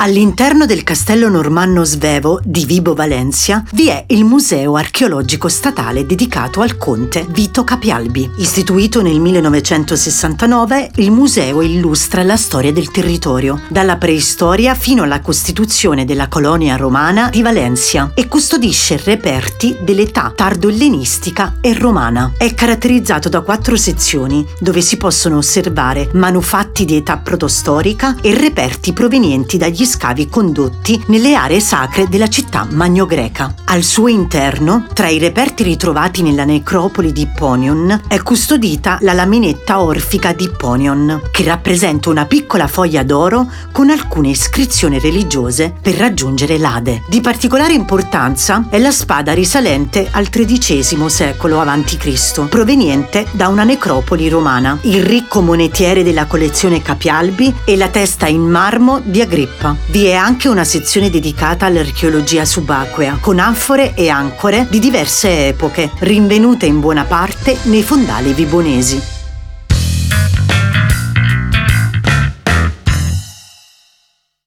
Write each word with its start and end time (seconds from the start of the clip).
All'interno 0.00 0.64
del 0.64 0.84
castello 0.84 1.28
normanno 1.28 1.82
svevo 1.82 2.40
di 2.44 2.64
Vibo 2.64 2.94
Valencia 2.94 3.64
vi 3.72 3.88
è 3.88 4.04
il 4.08 4.22
Museo 4.22 4.76
archeologico 4.76 5.48
statale 5.48 6.06
dedicato 6.06 6.60
al 6.60 6.76
conte 6.76 7.26
Vito 7.28 7.64
Capialbi. 7.64 8.30
Istituito 8.36 9.02
nel 9.02 9.18
1969, 9.18 10.92
il 10.96 11.10
museo 11.10 11.62
illustra 11.62 12.22
la 12.22 12.36
storia 12.36 12.72
del 12.72 12.92
territorio, 12.92 13.60
dalla 13.68 13.96
preistoria 13.96 14.76
fino 14.76 15.02
alla 15.02 15.20
costituzione 15.20 16.04
della 16.04 16.28
colonia 16.28 16.76
romana 16.76 17.28
di 17.28 17.42
Valencia 17.42 18.12
e 18.14 18.28
custodisce 18.28 19.00
reperti 19.02 19.78
dell'età 19.80 20.32
tardo-ellenistica 20.32 21.56
e 21.60 21.74
romana. 21.74 22.34
È 22.38 22.54
caratterizzato 22.54 23.28
da 23.28 23.40
quattro 23.40 23.76
sezioni 23.76 24.46
dove 24.60 24.80
si 24.80 24.96
possono 24.96 25.38
osservare 25.38 26.08
manufatti 26.12 26.84
di 26.84 26.94
età 26.94 27.16
protostorica 27.16 28.14
e 28.22 28.32
reperti 28.38 28.92
provenienti 28.92 29.56
dagli 29.56 29.86
scavi 29.88 30.28
condotti 30.28 31.02
nelle 31.06 31.34
aree 31.34 31.60
sacre 31.60 32.08
della 32.08 32.28
città 32.28 32.66
magno-greca. 32.70 33.54
Al 33.64 33.82
suo 33.82 34.06
interno, 34.06 34.86
tra 34.92 35.08
i 35.08 35.18
reperti 35.18 35.62
ritrovati 35.64 36.22
nella 36.22 36.44
necropoli 36.44 37.12
di 37.12 37.22
Ipponion, 37.22 38.02
è 38.06 38.22
custodita 38.22 38.98
la 39.00 39.14
laminetta 39.14 39.80
orfica 39.80 40.32
di 40.32 40.44
Ipponion, 40.44 41.22
che 41.32 41.42
rappresenta 41.42 42.10
una 42.10 42.26
piccola 42.26 42.68
foglia 42.68 43.02
d'oro 43.02 43.50
con 43.72 43.90
alcune 43.90 44.28
iscrizioni 44.28 44.98
religiose 45.00 45.74
per 45.80 45.94
raggiungere 45.94 46.58
l'Ade. 46.58 47.02
Di 47.08 47.20
particolare 47.20 47.72
importanza 47.72 48.66
è 48.68 48.78
la 48.78 48.90
spada 48.90 49.32
risalente 49.32 50.08
al 50.10 50.28
XIII 50.28 51.08
secolo 51.08 51.60
a.C., 51.60 52.46
proveniente 52.48 53.26
da 53.32 53.48
una 53.48 53.64
necropoli 53.64 54.28
romana, 54.28 54.78
il 54.82 55.02
ricco 55.02 55.40
monetiere 55.40 56.02
della 56.02 56.26
collezione 56.26 56.82
Capialbi 56.82 57.54
e 57.64 57.76
la 57.76 57.88
testa 57.88 58.26
in 58.26 58.42
marmo 58.42 59.00
di 59.02 59.20
Agrippa. 59.20 59.77
Vi 59.86 60.04
è 60.04 60.14
anche 60.14 60.48
una 60.48 60.64
sezione 60.64 61.10
dedicata 61.10 61.66
all'archeologia 61.66 62.44
subacquea, 62.44 63.18
con 63.20 63.38
anfore 63.38 63.94
e 63.94 64.08
ancore 64.08 64.66
di 64.68 64.78
diverse 64.78 65.48
epoche, 65.48 65.90
rinvenute 66.00 66.66
in 66.66 66.80
buona 66.80 67.04
parte 67.04 67.56
nei 67.64 67.82
fondali 67.82 68.32
vibonesi. 68.32 69.17